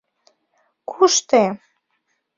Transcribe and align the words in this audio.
—Куш 0.89 1.15
те? 1.29 1.43